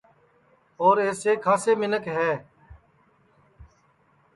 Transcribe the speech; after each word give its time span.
اور 0.81 0.95
اِیسے 1.05 1.31
کھاسے 1.43 1.71
منکھ 1.81 2.07
ہے 2.17 2.31